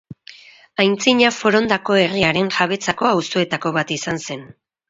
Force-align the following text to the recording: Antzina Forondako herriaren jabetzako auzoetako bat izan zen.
Antzina 0.83 1.29
Forondako 1.35 1.99
herriaren 2.05 2.51
jabetzako 2.57 3.11
auzoetako 3.13 3.77
bat 3.81 3.95
izan 4.01 4.23
zen. 4.27 4.47